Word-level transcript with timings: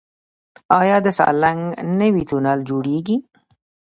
آیا 0.79 0.97
د 1.05 1.07
سالنګ 1.17 1.61
نوی 1.99 2.23
تونل 2.29 2.59
جوړیږي؟ 2.69 3.17